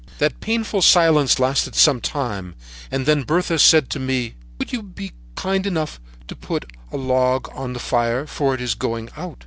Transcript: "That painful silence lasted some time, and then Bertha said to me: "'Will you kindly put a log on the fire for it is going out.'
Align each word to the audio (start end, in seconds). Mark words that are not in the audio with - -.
"That 0.17 0.39
painful 0.39 0.81
silence 0.81 1.37
lasted 1.37 1.75
some 1.75 2.01
time, 2.01 2.55
and 2.89 3.05
then 3.05 3.21
Bertha 3.21 3.59
said 3.59 3.91
to 3.91 3.99
me: 3.99 4.33
"'Will 4.57 4.65
you 4.69 5.11
kindly 5.35 5.87
put 6.41 6.65
a 6.91 6.97
log 6.97 7.47
on 7.53 7.73
the 7.73 7.79
fire 7.79 8.25
for 8.25 8.55
it 8.55 8.61
is 8.61 8.73
going 8.73 9.11
out.' 9.15 9.37